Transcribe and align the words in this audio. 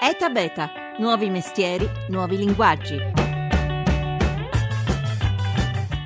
ETA 0.00 0.28
Beta, 0.28 0.70
nuovi 0.98 1.28
mestieri, 1.28 1.84
nuovi 2.10 2.36
linguaggi. 2.36 2.96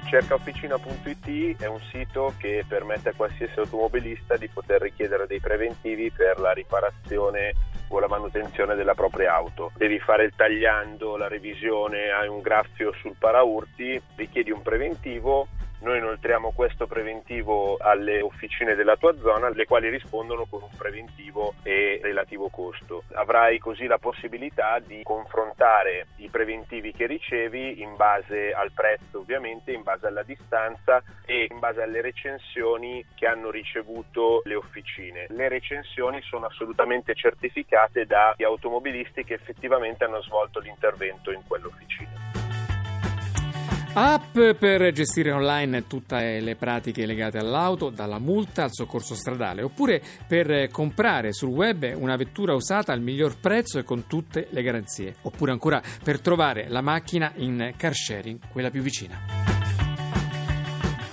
Cercaofficina.it 0.08 1.60
è 1.60 1.67
un 1.67 1.78
sito 1.91 2.33
che 2.39 2.65
permette 2.67 3.10
a 3.10 3.13
qualsiasi 3.15 3.58
automobilista 3.58 4.39
di 4.39 4.49
poter 4.49 4.81
richiedere 4.81 5.26
dei 5.26 5.41
preventivi 5.41 6.10
per 6.10 6.41
la 6.41 6.52
riparazione 6.52 7.52
o 7.89 8.00
la 8.00 8.09
manutenzione 8.09 8.77
della 8.77 8.95
propria 8.95 9.34
auto. 9.34 9.73
Devi 9.77 9.98
fare 9.98 10.24
il 10.24 10.32
tagliando, 10.34 11.18
la 11.18 11.29
revisione, 11.29 12.09
hai 12.12 12.29
un 12.29 12.40
graffio 12.40 12.95
sul 12.95 13.16
paraurti, 13.18 14.00
richiedi 14.16 14.50
un 14.50 14.62
preventivo 14.62 15.48
noi 15.83 15.99
inoltriamo 15.99 16.53
questo 16.53 16.87
preventivo 16.87 17.77
alle 17.77 18.21
officine 18.21 18.75
della 18.75 18.96
tua 18.96 19.15
zona, 19.19 19.48
le 19.51 19.67
quali 19.67 19.89
rispondono 19.89 20.47
con 20.48 20.62
un 20.62 20.77
preventivo 20.77 21.55
e 21.62 22.01
relativo 22.03 22.48
costo. 22.48 23.05
Avrai 23.15 23.59
così 23.59 23.87
la 23.87 23.98
possibilità 23.98 24.79
di 24.79 25.03
confrontare 25.03 26.06
i 26.16 26.29
preventivi 26.29 26.92
che 26.92 27.06
ricevi 27.06 27.83
in 27.83 27.97
base 27.97 28.53
al 28.53 28.70
prezzo 28.73 29.19
ovviamente, 29.19 29.73
in 29.73 29.83
base 29.83 30.06
alla 30.06 30.23
distanza 30.23 31.03
e 31.27 31.48
in 31.51 31.59
base 31.59 31.83
alle 31.83 32.01
recensioni 32.01 33.05
che 33.14 33.27
hanno 33.27 33.51
ricevuto 33.51 34.42
le 34.45 34.55
officine. 34.55 35.27
Le 35.28 35.48
recensioni 35.48 36.23
sono 36.23 36.47
assolutamente 36.47 37.14
certificate 37.14 38.06
da 38.06 38.34
automobilisti 38.39 39.25
che 39.25 39.34
effettivamente 39.34 40.05
hanno 40.05 40.23
svolto 40.23 40.61
l'intervento 40.61 41.33
in 41.33 41.42
quell'officina. 41.47 42.31
App 43.95 44.38
per 44.59 44.91
gestire 44.92 45.32
online 45.32 45.87
tutte 45.87 46.41
le 46.41 46.56
pratiche 46.56 47.05
legate 47.05 47.37
all'auto, 47.37 47.91
dalla 47.91 48.19
multa 48.19 48.62
al 48.62 48.70
soccorso 48.73 49.14
stradale, 49.14 49.60
oppure 49.60 50.02
per 50.27 50.70
comprare 50.70 51.34
sul 51.34 51.50
web 51.50 51.92
una 51.95 52.16
vettura 52.16 52.55
usata 52.55 52.95
al 52.95 53.02
miglior 53.02 53.38
prezzo 53.38 53.78
e 53.78 53.84
con 53.84 54.06
tutte 54.06 54.47
le 54.48 54.62
garanzie, 54.62 55.16
oppure 55.23 55.52
ancora 55.52 55.83
per 56.02 56.20
trovare 56.20 56.69
la 56.69 56.80
macchina 56.80 57.33
in 57.36 57.75
car 57.77 57.92
sharing, 57.92 58.39
quella 58.50 58.70
più 58.70 58.80
vicina. 58.80 59.42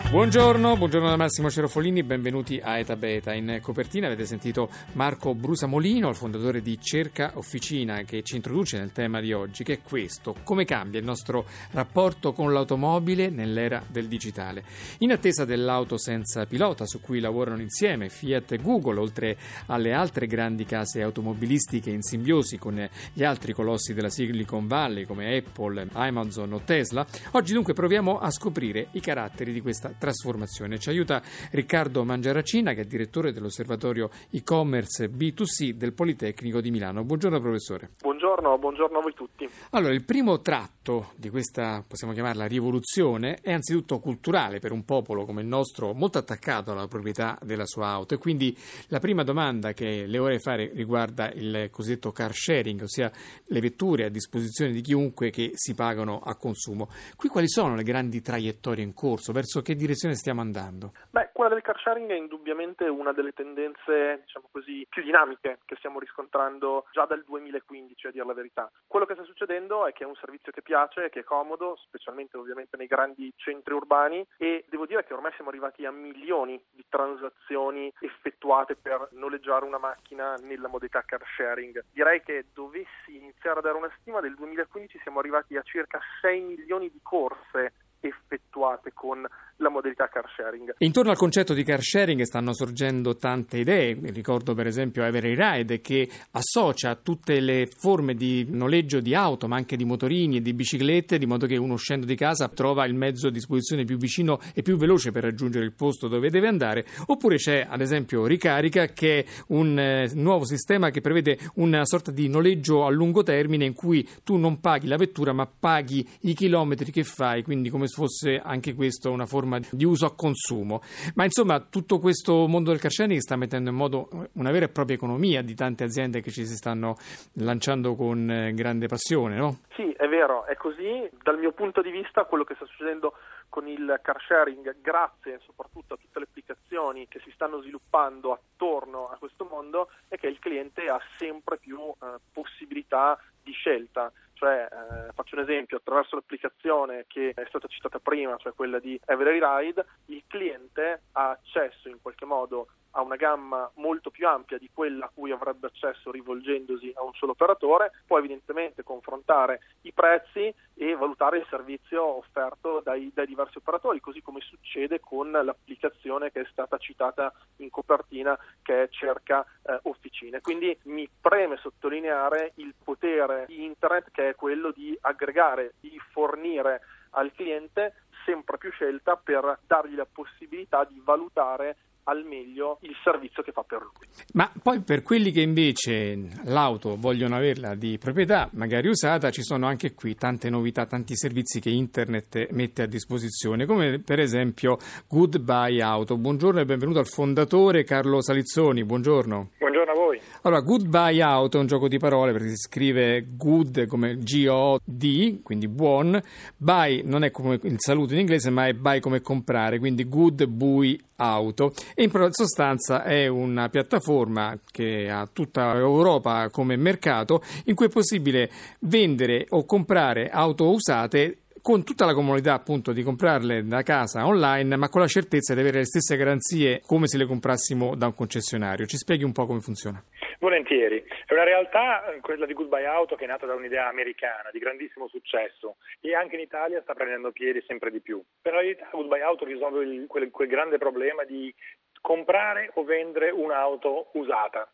Buongiorno, 0.10 0.76
buongiorno 0.76 1.08
da 1.08 1.18
Massimo 1.18 1.52
Cerofolini, 1.52 2.02
benvenuti 2.02 2.60
a 2.60 2.80
Eta 2.80 2.96
Beta. 2.96 3.32
In 3.36 3.60
copertina 3.62 4.08
avete 4.08 4.26
sentito 4.26 4.68
Marco 4.94 5.36
Brusamolino, 5.36 6.10
il 6.10 6.16
fondatore 6.16 6.64
di 6.64 6.80
Cerca 6.82 7.34
Officina, 7.36 8.02
che 8.02 8.24
ci 8.24 8.36
introduce 8.36 8.80
nel 8.80 8.92
tema 8.92 9.22
di 9.22 9.34
oggi, 9.34 9.64
che 9.64 9.74
è 9.74 9.82
questo, 9.84 10.36
come 10.44 10.66
cambia 10.66 11.00
il 11.00 11.06
nostro 11.06 11.46
rapporto 11.74 12.34
con 12.34 12.52
l'automobile 12.52 13.30
nell'era 13.30 13.84
del 13.88 14.08
digitale. 14.08 14.64
In 15.00 15.12
attesa 15.12 15.46
dell'auto 15.46 16.00
senza 16.00 16.48
pilota, 16.48 16.88
su 16.88 17.02
cui 17.02 17.20
lavorano 17.20 17.62
insieme 17.62 18.10
Fiat 18.10 18.54
e 18.54 18.58
Google, 18.58 19.00
oltre 19.00 19.38
alle 19.68 19.94
altre 19.94 20.26
grandi 20.26 20.66
case 20.66 21.04
automobilistiche 21.04 21.92
in 21.92 22.02
simbiosi 22.02 22.58
con 22.58 22.90
gli 23.14 23.24
altri 23.24 23.54
colossi 23.54 23.94
della 23.94 24.10
Silicon 24.10 24.66
Valley 24.66 25.06
come 25.06 25.38
Apple, 25.38 25.88
Amazon 25.92 26.54
o 26.54 26.62
Tesla, 26.66 27.06
oggi 27.34 27.54
dunque 27.54 27.74
proviamo 27.74 28.18
a 28.18 28.32
scoprire 28.32 28.88
i 28.94 29.02
caratteri 29.02 29.54
di 29.54 29.62
questa 29.62 29.98
trasformazione. 30.00 30.80
Ci 30.80 30.90
aiuta 30.90 31.22
Riccardo 31.52 32.04
Mangiaracina, 32.04 32.74
che 32.74 32.82
è 32.82 32.86
direttore 32.86 33.32
dell'osservatorio 33.32 34.10
e-commerce 34.32 35.12
B2C 35.12 35.72
del 35.72 35.94
Politecnico 35.94 36.62
di 36.62 36.72
Milano. 36.72 37.04
Buongiorno 37.04 37.40
professore. 37.40 37.92
Buongiorno, 38.02 38.58
buongiorno 38.58 38.98
a 38.98 39.02
voi 39.02 39.14
tutti. 39.14 39.48
Allora, 39.72 39.94
il 39.94 40.04
primo 40.04 40.40
tratto 40.40 41.12
di 41.16 41.30
questa, 41.30 41.84
possiamo 41.86 42.14
chiamarla 42.14 42.48
rivoluzione, 42.48 43.40
è 43.42 43.52
anzitutto 43.52 44.00
culturale 44.00 44.60
per 44.60 44.72
un 44.72 44.86
popolo 44.86 45.26
come 45.26 45.42
il 45.42 45.48
nostro, 45.48 45.94
molto 45.94 46.18
attaccato 46.18 46.72
alla 46.72 46.88
proprietà 46.88 47.38
della 47.44 47.66
sua 47.66 47.88
auto. 47.90 48.16
E 48.16 48.18
quindi 48.18 48.58
la 48.88 49.00
prima 49.00 49.24
domanda 49.24 49.74
che 49.74 50.06
le 50.08 50.18
vorrei 50.18 50.40
fare 50.40 50.72
riguarda 50.74 51.32
il 51.34 51.68
cosiddetto 51.72 52.12
car 52.12 52.34
sharing, 52.34 52.82
ossia 52.82 53.12
le 53.46 53.60
vetture 53.60 54.06
a 54.06 54.10
disposizione 54.10 54.72
di 54.72 54.82
chiunque 54.82 55.30
che 55.30 55.52
si 55.56 55.76
pagano 55.76 56.22
a 56.22 56.36
consumo. 56.36 56.90
Qui 57.18 57.28
quali 57.28 57.50
sono 57.50 57.76
le 57.76 57.84
grandi 57.84 58.22
traiettorie 58.22 58.84
in 58.84 58.94
corso? 58.94 59.34
Verso 59.34 59.62
che 59.62 59.74
direzione? 59.74 59.88
Direzione 59.90 60.14
stiamo 60.14 60.42
andando? 60.42 60.94
Beh, 61.10 61.30
quella 61.34 61.50
del 61.50 61.64
car 61.64 61.80
sharing 61.80 62.12
è 62.12 62.16
indubbiamente 62.16 62.86
una 62.86 63.12
delle 63.12 63.34
tendenze, 63.34 64.22
diciamo 64.22 64.48
così, 64.52 64.86
più 64.88 65.02
dinamiche 65.02 65.60
che 65.66 65.76
stiamo 65.78 66.00
riscontrando 66.00 66.86
già 66.92 67.06
dal 67.06 67.24
2015, 67.26 68.08
a 68.08 68.12
dire 68.12 68.26
la 68.26 68.34
verità. 68.34 68.72
Quello 68.86 69.06
che 69.06 69.16
sta 69.16 69.24
succedendo 69.24 69.88
è 69.88 69.94
che 69.94 70.04
è 70.04 70.08
un 70.08 70.16
servizio 70.16 70.52
che 70.52 70.62
piace, 70.62 71.10
che 71.10 71.22
è 71.22 71.24
comodo, 71.24 71.76
specialmente 71.88 72.38
ovviamente 72.38 72.78
nei 72.78 72.86
grandi 72.86 73.34
centri 73.36 73.74
urbani 73.74 74.26
e 74.38 74.66
devo 74.70 74.86
dire 74.86 75.04
che 75.04 75.14
ormai 75.14 75.32
siamo 75.34 75.50
arrivati 75.50 75.86
a 75.86 75.92
milioni 75.92 76.62
di 76.72 76.86
transazioni 76.88 77.92
effettuate 78.02 78.76
per 78.76 79.10
noleggiare 79.14 79.66
una 79.66 79.80
macchina 79.80 80.36
nella 80.36 80.68
modalità 80.68 81.02
car 81.02 81.24
sharing. 81.36 81.84
Direi 81.92 82.22
che 82.22 82.46
dovessi 82.54 83.16
iniziare 83.16 83.60
a 83.60 83.62
dare 83.64 83.78
una 83.78 83.92
stima, 84.00 84.20
del 84.20 84.36
2015 84.36 85.00
siamo 85.02 85.20
arrivati 85.20 85.58
a 85.58 85.64
circa 85.64 86.00
6 86.22 86.42
milioni 86.42 86.92
di 86.92 87.00
corse 87.02 87.74
effettuate 88.00 88.92
con 88.94 89.28
la 89.60 89.70
modalità 89.70 90.08
car 90.08 90.26
sharing. 90.36 90.76
Intorno 90.80 91.12
al 91.12 91.18
concetto 91.18 91.54
di 91.54 91.64
car 91.64 91.82
sharing 91.82 92.22
stanno 92.22 92.54
sorgendo 92.54 93.16
tante 93.16 93.58
idee, 93.58 93.98
ricordo 94.12 94.54
per 94.54 94.68
esempio 94.68 95.04
Every 95.04 95.36
Ride 95.36 95.82
che 95.82 96.10
associa 96.32 96.96
tutte 96.96 97.40
le 97.40 97.68
forme 97.68 98.14
di 98.14 98.46
noleggio 98.50 99.00
di 99.00 99.14
auto 99.14 99.48
ma 99.48 99.58
anche 99.58 99.76
di 99.76 99.84
motorini 99.84 100.38
e 100.38 100.42
di 100.42 100.54
biciclette 100.54 101.18
di 101.18 101.26
modo 101.26 101.46
che 101.46 101.58
uno 101.58 101.74
uscendo 101.74 102.06
di 102.06 102.16
casa 102.16 102.48
trova 102.48 102.86
il 102.86 102.94
mezzo 102.94 103.28
a 103.28 103.32
disposizione 103.32 103.84
più 103.84 103.98
vicino 103.98 104.40
e 104.54 104.62
più 104.62 104.78
veloce 104.78 105.12
per 105.12 105.24
raggiungere 105.24 105.66
il 105.66 105.74
posto 105.74 106.08
dove 106.08 106.30
deve 106.30 106.48
andare. 106.48 106.86
Oppure 107.08 107.36
c'è 107.36 107.66
ad 107.70 107.82
esempio 107.82 108.26
Ricarica 108.26 108.86
che 108.88 109.20
è 109.20 109.26
un 109.48 109.78
eh, 109.78 110.10
nuovo 110.14 110.46
sistema 110.46 110.90
che 110.90 111.02
prevede 111.02 111.38
una 111.56 111.86
sorta 111.86 112.12
di 112.12 112.30
noleggio 112.30 112.86
a 112.86 112.90
lungo 112.90 113.24
termine 113.24 113.66
in 113.66 113.74
cui 113.74 114.08
tu 114.24 114.38
non 114.38 114.62
paghi 114.62 114.88
la 114.88 114.96
vettura 114.96 115.34
ma 115.34 115.48
paghi 115.48 116.08
i 116.22 116.34
chilometri 116.34 116.92
che 116.92 117.04
fai. 117.04 117.44
Quindi 117.44 117.70
come 117.70 117.88
se 117.90 117.96
fosse 117.96 118.40
anche 118.42 118.74
questo 118.74 119.12
una 119.12 119.26
forma 119.26 119.60
di 119.72 119.84
uso 119.84 120.06
a 120.06 120.16
consumo. 120.16 120.82
Ma 121.16 121.26
insomma 121.26 121.60
tutto 121.60 122.00
questo 122.00 122.48
mondo 122.48 122.70
del 122.70 122.80
car 122.80 122.92
sharing 122.92 123.20
sta 123.20 123.36
mettendo 123.36 123.70
in 123.72 123.76
moto 123.76 124.08
una 124.34 124.52
vera 124.52 124.66
e 124.66 124.70
propria 124.70 124.96
economia 124.96 125.42
di 125.42 125.56
tante 125.56 125.84
aziende 125.84 126.22
che 126.22 126.32
ci 126.32 126.46
si 126.46 126.56
stanno 126.56 126.96
lanciando 127.34 127.96
con 127.96 128.30
eh, 128.30 128.54
grande 128.54 128.88
passione, 128.88 129.36
no? 129.36 129.60
Sì, 129.76 129.92
è 129.98 130.08
vero, 130.08 130.46
è 130.46 130.56
così. 130.56 131.10
Dal 131.24 131.38
mio 131.38 131.52
punto 131.52 131.82
di 131.82 131.92
vista 131.92 132.24
quello 132.26 132.44
che 132.44 132.56
sta 132.56 132.66
succedendo 132.66 133.14
con 133.50 133.68
il 133.68 134.00
car 134.02 134.22
sharing, 134.22 134.80
grazie 134.80 135.40
soprattutto 135.44 135.96
a 135.96 135.98
tutte 135.98 136.20
le 136.20 136.26
applicazioni 136.26 137.08
che 137.08 137.20
si 137.20 137.32
stanno 137.32 137.62
sviluppando 137.62 138.32
attorno 138.32 139.10
a 139.10 139.18
questo 139.18 139.46
mondo, 139.46 139.90
è 140.08 140.18
che 140.18 140.28
il 140.28 140.40
cliente 140.40 140.86
ha 140.86 141.02
sempre 141.18 141.58
più 141.58 141.80
eh, 141.80 142.18
possibilità 142.32 143.20
di 143.42 143.52
scelta. 143.52 144.12
Cioè, 144.34 144.70
eh, 144.72 145.12
faccio 145.14 145.36
un 145.36 145.42
esempio, 145.42 145.78
attraverso 145.78 146.16
l'applicazione 146.16 147.04
che 147.08 147.34
è 147.36 147.46
stata 147.50 147.68
citata 147.68 148.00
prima, 148.00 148.38
cioè 148.38 148.54
quella 148.54 148.80
di 148.80 148.98
Every 149.06 149.40
Ride, 149.42 149.86
cliente 150.30 151.02
ha 151.14 151.32
accesso 151.32 151.90
in 151.90 152.00
qualche 152.02 152.26
modo 152.26 152.68
a 152.92 153.02
una 153.02 153.16
gamma 153.16 153.70
molto 153.76 154.10
più 154.10 154.28
ampia 154.28 154.58
di 154.58 154.70
quella 154.74 155.06
a 155.06 155.12
cui 155.14 155.32
avrebbe 155.32 155.68
accesso 155.68 156.12
rivolgendosi 156.12 156.92
a 156.96 157.04
un 157.04 157.14
solo 157.14 157.34
operatore, 157.34 157.92
può 158.06 158.18
evidentemente 158.18 158.84
confrontare 158.84 159.60
i 159.82 159.92
prezzi 159.92 160.54
e 160.74 160.96
valutare 160.96 161.38
il 161.38 161.46
servizio 161.50 162.04
offerto 162.04 162.82
dai, 162.84 163.12
dai 163.14 163.28
diversi 163.28 163.58
operatori, 163.58 164.00
così 164.00 164.22
come 164.22 164.40
succede 164.42 165.00
con 165.00 165.30
l'applicazione 165.32 166.32
che 166.32 166.42
è 166.42 166.48
stata 166.52 166.78
citata 166.78 167.32
in 167.58 167.70
copertina 167.70 168.38
che 168.62 168.84
è 168.84 168.90
Cerca 168.90 169.46
eh, 169.64 169.80
Officine. 169.84 170.42
Quindi 170.42 170.76
mi 170.84 171.08
preme 171.22 171.58
sottolineare 171.58 172.54
il 172.56 172.74
potere 172.84 173.46
di 173.48 173.66
Internet 173.66 174.10
che 174.12 174.30
è 174.30 174.36
quello 174.36 174.72
di 174.72 174.98
aggregare, 175.02 175.74
di 175.80 176.00
fornire 176.12 176.82
al 177.12 177.32
cliente 177.34 177.94
sempre 178.30 178.60
più 178.60 178.70
scelta 178.72 179.16
per 179.16 179.60
dargli 179.66 179.96
la 179.96 180.08
possibilità 180.12 180.86
di 180.88 181.02
valutare 181.04 181.78
al 182.04 182.24
meglio 182.26 182.78
il 182.82 182.96
servizio 183.04 183.44
che 183.44 183.52
fa 183.52 183.64
per 183.64 183.82
lui. 183.82 184.08
Ma 184.34 184.52
poi 184.62 184.82
per 184.82 185.04
quelli 185.04 185.32
che 185.32 185.42
invece 185.42 186.18
l'auto 186.46 186.96
vogliono 186.98 187.36
averla 187.36 187.76
di 187.76 187.98
proprietà, 188.00 188.50
magari 188.54 188.88
usata, 188.88 189.30
ci 189.30 189.44
sono 189.44 189.68
anche 189.68 189.94
qui 189.94 190.16
tante 190.16 190.50
novità, 190.50 190.86
tanti 190.86 191.16
servizi 191.16 191.60
che 191.60 191.70
internet 191.70 192.50
mette 192.52 192.84
a 192.84 192.88
disposizione, 192.88 193.66
come 193.66 194.00
per 194.00 194.20
esempio 194.20 194.78
Goodbye 195.08 195.82
Auto. 195.82 196.18
Buongiorno 196.18 196.60
e 196.60 196.66
benvenuto 196.66 197.00
al 197.00 197.08
fondatore 197.08 197.84
Carlo 197.84 198.22
Salizzoni, 198.22 198.84
buongiorno. 198.84 199.52
Buongiorno 199.58 199.92
a 199.92 199.96
voi. 199.96 200.20
Allora, 200.44 200.62
Goodbye 200.62 201.22
Auto 201.22 201.58
è 201.58 201.60
un 201.60 201.68
gioco 201.68 201.90
di 201.90 201.98
parole 201.98 202.32
perché 202.32 202.50
si 202.50 202.56
scrive 202.56 203.26
good 203.36 203.88
come 203.88 204.18
G-O-D, 204.18 205.42
quindi 205.44 205.68
buon, 205.68 206.22
buy 206.56 207.02
non 207.04 207.26
è 207.26 207.32
come 207.32 207.60
il 207.64 207.76
saluto 207.78 208.14
in 208.14 208.20
inglese 208.20 208.50
ma 208.50 208.66
è 208.66 208.74
buy 208.74 209.02
come 209.02 209.20
comprare, 209.20 209.80
quindi 209.80 210.08
good 210.08 210.46
bui 210.46 210.98
auto 211.18 211.74
e 211.94 212.04
in 212.04 212.30
sostanza 212.32 213.04
è 213.04 213.28
una 213.28 213.68
piattaforma 213.68 214.58
che 214.72 215.10
ha 215.10 215.28
tutta 215.32 215.74
Europa 215.76 216.50
come 216.50 216.78
mercato 216.78 217.44
in 217.66 217.76
cui 217.76 217.88
è 217.88 217.90
possibile 217.90 218.50
vendere 218.80 219.46
o 219.50 219.66
comprare 219.66 220.30
auto 220.30 220.70
usate 220.70 221.40
con 221.62 221.84
tutta 221.84 222.06
la 222.06 222.14
comodità 222.14 222.54
appunto 222.54 222.94
di 222.94 223.04
comprarle 223.04 223.66
da 223.66 223.84
casa 223.84 224.26
online, 224.26 224.78
ma 224.78 224.88
con 224.88 225.02
la 225.02 225.08
certezza 225.08 225.54
di 225.54 225.60
avere 225.60 225.80
le 225.80 225.86
stesse 225.86 226.16
garanzie 226.16 226.82
come 226.86 227.08
se 227.08 227.18
le 227.18 227.26
comprassimo 227.26 227.96
da 227.96 228.06
un 228.06 228.16
concessionario. 228.16 228.86
Ci 228.86 228.96
spieghi 228.96 229.26
un 229.26 229.34
po' 229.34 229.46
come 229.46 229.60
funziona? 229.60 230.02
Volentieri. 230.40 231.04
È 231.26 231.34
una 231.34 231.44
realtà, 231.44 232.12
eh, 232.12 232.22
quella 232.22 232.46
di 232.46 232.54
Goodbye 232.54 232.86
Auto, 232.86 233.16
che 233.16 233.26
è 233.26 233.28
nata 233.28 233.46
da 233.46 233.56
un'idea 233.56 233.88
americana 233.88 234.50
di 234.52 234.60
grandissimo 234.60 235.08
successo 235.10 235.76
e 236.00 236.16
anche 236.16 236.36
in 236.36 236.42
Italia 236.42 236.82
sta 236.82 236.94
prendendo 236.94 237.32
piedi 237.32 237.62
sempre 237.68 237.92
di 237.92 238.00
più. 238.00 238.24
Per 238.42 238.54
la 238.54 238.62
verità 238.62 238.88
Goodbye 238.92 239.22
Auto 239.22 239.44
risolve 239.44 240.06
quel, 240.08 240.32
quel 240.32 240.48
grande 240.48 240.78
problema 240.78 241.26
di 241.26 241.54
comprare 242.00 242.72
o 242.76 242.84
vendere 242.86 243.32
un'auto 243.32 244.12
usata. 244.14 244.72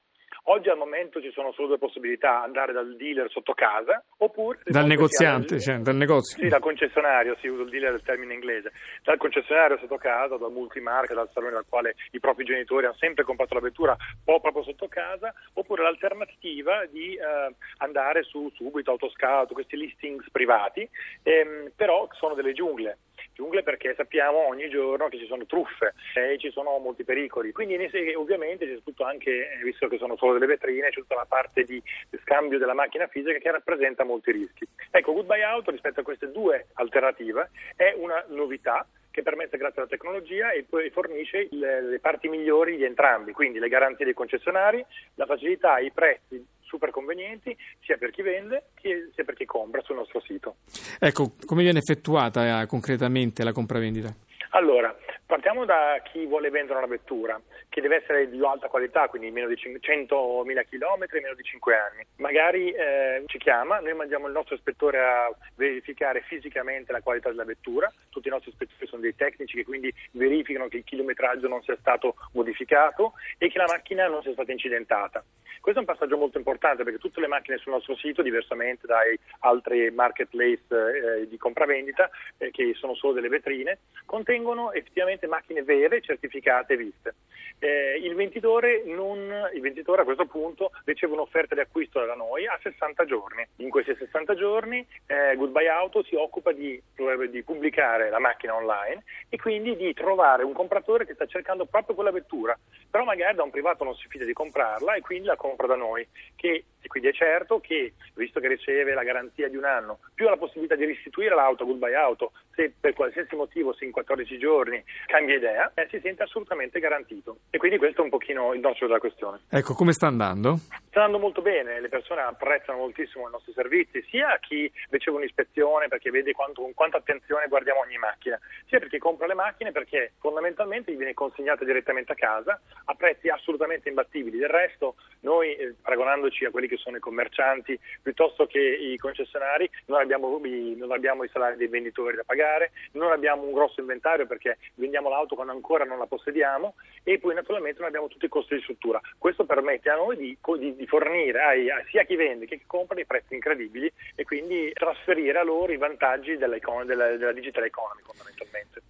Oggi 0.48 0.70
al 0.70 0.78
momento 0.78 1.20
ci 1.22 1.32
sono 1.32 1.52
solo 1.54 1.70
due 1.70 1.78
possibilità, 1.80 2.44
andare 2.44 2.72
dal 2.72 2.96
dealer 2.96 3.32
sotto 3.32 3.54
casa 3.54 4.04
oppure... 4.18 4.60
Dal 4.66 4.86
negoziante, 4.86 5.60
cioè, 5.60 5.78
dal 5.80 5.96
negozio. 5.96 6.38
Sì, 6.38 6.50
dal 6.50 6.60
concessionario, 6.60 7.36
si 7.42 7.48
usa 7.48 7.64
il 7.64 7.70
dealer 7.70 7.92
del 7.92 8.04
termine 8.04 8.36
inglese, 8.36 8.72
dal 9.04 9.18
concessionario 9.18 9.80
sotto 9.80 9.98
casa, 9.98 10.38
dal 10.38 10.52
multimarca, 10.52 11.16
dal 11.16 11.30
salone 11.34 11.54
dal 11.54 11.66
quale 11.68 11.96
i 12.12 12.20
propri 12.20 12.44
genitori 12.46 12.86
hanno 12.86 12.96
sempre 13.00 13.24
comprato 13.24 13.56
la 13.56 13.60
vettura 13.60 13.98
o 14.26 14.40
proprio 14.40 14.62
sotto 14.62 14.88
casa, 14.88 15.34
oppure 15.54 15.82
l'alternativa 15.82 16.86
di 16.86 17.16
eh, 17.16 17.56
andare 17.78 18.22
su 18.22 18.52
Subito, 18.54 18.92
Autoscout, 18.92 19.52
questi 19.52 19.78
listings 19.78 20.30
privati, 20.30 20.88
ehm, 21.24 21.72
però 21.76 22.08
sono 22.12 22.36
delle 22.36 22.54
giungle 22.54 22.98
giungle 23.36 23.62
perché 23.62 23.94
sappiamo 23.96 24.48
ogni 24.48 24.70
giorno 24.70 25.10
che 25.10 25.18
ci 25.18 25.28
sono 25.28 25.46
truffe 25.46 25.94
e 26.16 26.38
ci 26.40 26.50
sono 26.52 26.78
molti 26.80 27.04
pericoli. 27.04 27.52
Quindi 27.52 27.76
ovviamente 28.16 28.66
c'è 28.66 28.82
tutto 28.84 29.04
anche, 29.04 29.52
eh, 29.52 29.64
visto 29.64 29.88
che 29.88 29.98
sono 29.98 30.16
solo 30.16 30.34
delle 30.34 30.48
vetrine, 30.48 30.90
c'è 30.90 31.02
tutta 31.02 31.16
la 31.16 31.26
parte 31.28 31.64
di 31.64 31.82
scambio 32.24 32.58
della 32.58 32.74
macchina 32.74 33.08
fisica 33.08 33.38
che 33.38 33.52
rappresenta 33.52 34.04
molti 34.04 34.32
rischi. 34.32 34.66
Ecco, 34.90 35.14
Goodbye 35.14 35.44
Auto 35.44 35.72
rispetto 35.72 36.00
a 36.00 36.04
queste 36.04 36.32
due 36.32 36.68
alternative 36.74 37.52
è 37.76 37.94
una 37.98 38.24
novità 38.30 38.88
che 39.12 39.22
permette 39.22 39.58
grazie 39.58 39.82
alla 39.82 39.90
tecnologia 39.90 40.52
e 40.52 40.66
poi 40.68 40.90
fornisce 40.90 41.48
le, 41.52 41.82
le 41.82 42.00
parti 42.00 42.28
migliori 42.28 42.76
di 42.76 42.84
entrambi, 42.84 43.32
quindi 43.32 43.60
le 43.60 43.70
garanzie 43.70 44.04
dei 44.04 44.14
concessionari, 44.14 44.86
la 45.16 45.26
facilità, 45.26 45.80
i 45.80 45.92
prezzi 45.92 46.46
super 46.76 46.92
convenienti 46.92 47.56
sia 47.80 47.98
per 47.98 48.12
chi 48.12 48.22
vende 48.22 48.66
sia 48.82 49.24
per 49.24 49.34
chi 49.34 49.46
compra 49.46 49.82
sul 49.82 49.96
nostro 49.96 50.20
sito. 50.22 50.58
Ecco, 51.00 51.32
come 51.46 51.64
viene 51.64 51.80
effettuata 51.80 52.62
eh, 52.62 52.66
concretamente 52.68 53.44
la 53.44 53.54
compravendita? 53.54 54.14
Allora, 54.52 54.96
partiamo 55.26 55.66
da 55.66 56.02
chi 56.04 56.26
vuole 56.26 56.50
vendere 56.50 56.78
una 56.78 56.88
vettura, 56.88 57.40
che 57.70 57.82
deve 57.82 57.98
essere 57.98 58.30
di 58.30 58.44
alta 58.46 58.68
qualità, 58.68 59.08
quindi 59.08 59.32
meno 59.32 59.48
di 59.48 59.56
100.000 59.56 60.66
km 60.70 61.06
meno 61.22 61.34
di 61.36 61.44
5 61.44 61.76
anni. 61.76 62.06
Magari 62.18 62.72
eh, 62.72 63.24
ci 63.28 63.38
chiama, 63.38 63.80
noi 63.80 63.94
mandiamo 63.94 64.28
il 64.28 64.34
nostro 64.34 64.56
ispettore 64.56 65.00
a 65.00 65.36
verificare 65.56 66.22
fisicamente 66.22 66.92
la 66.92 67.02
qualità 67.02 67.30
della 67.30 67.46
vettura, 67.46 67.92
tutti 68.10 68.28
i 68.28 68.32
nostri 68.32 68.52
ispettori 68.52 68.88
sono 68.88 69.02
dei 69.02 69.16
tecnici 69.16 69.58
che 69.58 69.66
quindi 69.66 69.94
verificano 70.12 70.68
che 70.68 70.78
il 70.78 70.84
chilometraggio 70.84 71.48
non 71.48 71.64
sia 71.64 71.78
stato 71.80 72.16
modificato 72.34 73.14
e 73.38 73.50
che 73.50 73.58
la 73.58 73.68
macchina 73.68 74.08
non 74.08 74.22
sia 74.22 74.34
stata 74.34 74.52
incidentata. 74.52 75.24
Questo 75.66 75.82
è 75.82 75.86
un 75.88 75.92
passaggio 75.92 76.18
molto 76.18 76.38
importante 76.38 76.84
perché 76.84 77.00
tutte 77.00 77.20
le 77.20 77.28
macchine 77.28 77.58
sul 77.58 77.72
nostro 77.72 77.96
sito, 77.96 78.22
diversamente 78.22 78.86
dai 78.86 79.18
altri 79.40 79.90
marketplace 79.90 80.62
eh, 80.70 81.28
di 81.28 81.38
compravendita, 81.38 82.08
eh, 82.38 82.52
che 82.52 82.76
sono 82.76 82.94
solo 82.94 83.14
delle 83.14 83.30
vetrine, 83.30 83.80
contengono 84.06 84.72
effettivamente 84.74 85.15
macchine 85.28 85.64
vere, 85.64 86.02
certificate 86.02 86.74
e 86.74 86.78
viste. 86.78 87.16
Eh, 87.60 88.00
il, 88.04 88.16
venditore 88.16 88.84
non, 88.86 89.50
il, 89.54 89.62
venditore 89.62 90.02
a 90.02 90.06
questo 90.06 90.26
punto 90.26 90.72
riceve 90.84 91.14
un'offerta 91.14 91.56
di 91.56 91.62
acquisto 91.62 92.04
da 92.04 92.14
noi 92.14 92.46
a 92.46 92.60
60 92.62 93.06
giorni. 93.06 93.48
In 93.58 93.70
questi 93.70 93.96
60 93.96 94.36
giorni 94.36 94.86
eh, 95.08 95.36
Goodbye 95.36 95.70
Auto 95.70 96.04
si 96.04 96.16
occupa 96.16 96.52
di, 96.52 96.82
di, 97.30 97.44
pubblicare 97.44 98.10
la 98.10 98.20
macchina 98.20 98.56
online 98.56 99.04
e 99.30 99.38
quindi 99.38 99.76
di 99.76 99.94
trovare 99.94 100.44
un 100.44 100.54
compratore 100.54 101.06
che 101.06 101.14
sta 101.14 101.26
cercando 101.26 101.66
proprio 101.66 101.96
quella 101.96 102.12
vettura, 102.12 102.58
però 102.90 103.04
magari 103.04 103.36
da 103.36 103.44
un 103.44 103.52
privato 103.52 103.84
non 103.84 103.96
si 103.96 104.08
fida 104.10 104.26
di 104.26 104.34
comprarla 104.34 104.96
e 104.96 105.02
quindi 105.02 105.28
la 105.28 105.38
compra 105.38 105.68
da 105.68 105.76
noi. 105.76 106.06
Che, 106.36 106.66
e 106.86 106.88
quindi 106.88 107.10
è 107.10 107.14
certo 107.14 107.60
che, 107.60 107.94
visto 108.14 108.40
che 108.40 108.48
riceve 108.48 108.94
la 108.94 109.02
garanzia 109.02 109.50
di 109.50 109.56
un 109.56 109.66
anno, 109.66 109.98
più 110.14 110.30
la 110.30 110.38
possibilità 110.38 110.76
di 110.76 110.86
restituire 110.86 111.34
l'auto 111.34 111.64
a 111.64 111.66
Goodbye 111.66 111.96
Auto, 111.96 112.32
se 112.54 112.72
per 112.80 112.94
qualsiasi 112.94 113.36
motivo, 113.36 113.74
se 113.74 113.86
in 113.86 113.92
14 113.92 114.38
giorni 114.38 114.84
cambia 115.08 115.36
idea, 115.36 115.72
eh, 115.74 115.88
si 115.90 116.00
sente 116.00 116.22
assolutamente 116.22 116.80
garantito. 116.80 117.40
E 117.50 117.58
quindi 117.58 117.80
questo 117.80 118.02
è 118.02 118.04
un 118.04 118.12
pochino 118.12 118.54
il 118.54 118.60
nocciolo 118.60 118.86
della 118.86 119.00
questione. 119.00 119.40
Ecco, 119.50 119.74
come 119.74 119.94
sta 119.94 120.06
andando? 120.06 120.60
Sta 120.96 121.04
andando 121.04 121.26
molto 121.26 121.42
bene, 121.42 121.82
le 121.82 121.90
persone 121.90 122.22
apprezzano 122.22 122.78
moltissimo 122.78 123.28
i 123.28 123.32
nostri 123.32 123.52
servizi, 123.52 124.02
sia 124.08 124.40
chi 124.40 124.72
riceve 124.90 125.18
un'ispezione 125.18 125.90
perché 125.90 126.10
vede 126.10 126.32
quanto, 126.32 126.62
con 126.62 126.74
quanta 126.74 126.96
attenzione 126.96 127.50
guardiamo 127.50 127.82
ogni 127.82 127.98
macchina, 127.98 128.40
sia 128.68 128.80
per 128.80 128.88
chi 128.88 128.98
compra 128.98 129.28
le 129.28 129.34
macchine 129.34 129.74
perché 129.74 130.14
fondamentalmente 130.22 130.94
gli 130.94 130.96
viene 130.96 131.14
consegnata 131.14 131.66
direttamente 131.66 132.14
a 132.14 132.16
casa 132.16 132.62
a 132.86 132.94
prezzi 132.96 133.28
assolutamente 133.28 133.90
imbattibili. 133.90 134.38
Del 134.38 134.48
resto 134.48 134.96
noi, 135.20 135.54
eh, 135.56 135.76
paragonandoci 135.82 136.46
a 136.46 136.50
quelli 136.50 136.70
che 136.70 136.78
sono 136.78 136.96
i 136.96 137.02
commercianti 137.02 137.78
piuttosto 138.02 138.46
che 138.46 138.62
i 138.62 138.96
concessionari, 138.96 139.70
non 139.88 140.00
abbiamo, 140.00 140.40
non 140.40 140.92
abbiamo 140.94 141.26
i 141.26 141.30
salari 141.30 141.58
dei 141.58 141.68
venditori 141.68 142.16
da 142.16 142.24
pagare, 142.24 142.72
non 142.94 143.12
abbiamo 143.12 143.44
un 143.44 143.52
grosso 143.52 143.82
inventario 143.82 144.28
perché 144.28 144.60
vendiamo 144.76 145.10
l'auto 145.10 145.36
quando 145.36 145.52
ancora 145.52 145.84
non 145.84 145.98
la 145.98 146.06
possediamo 146.06 146.76
e 147.04 147.20
poi 147.20 147.36
naturalmente 147.36 147.80
non 147.80 147.90
abbiamo 147.90 148.08
tutti 148.08 148.28
i 148.28 148.30
costi 148.30 148.56
di 148.56 148.62
struttura. 148.62 149.02
Questo 149.18 149.44
permette 149.44 149.90
a 149.90 149.96
noi 149.96 150.16
di, 150.16 150.38
di 150.76 150.85
di 150.86 150.88
fornire 150.88 151.42
ai, 151.42 151.68
sia 151.90 152.04
chi 152.04 152.16
vende 152.16 152.46
che 152.46 152.58
chi 152.58 152.64
compra 152.68 152.96
dei 152.96 153.06
prezzi 153.06 153.34
incredibili 153.34 153.92
e 154.16 154.24
quindi 154.24 154.72
trasferire 154.74 155.40
a 155.40 155.44
loro 155.44 155.74
i 155.74 155.78
vantaggi 155.78 156.38
della, 156.38 156.58
della, 156.86 157.18
della 157.18 157.34
digital 157.34 157.66
economy 157.66 158.02
fondamentalmente. 158.04 158.82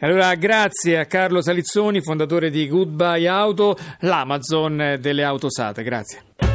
Allora, 0.00 0.34
grazie 0.34 0.98
a 0.98 1.06
Carlo 1.06 1.42
Salizzoni, 1.42 2.02
fondatore 2.02 2.50
di 2.50 2.68
Goodbye 2.68 3.26
Auto, 3.26 3.76
l'Amazon 4.00 4.98
delle 5.00 5.24
auto 5.24 5.46
usate. 5.46 5.82
Grazie. 5.82 6.47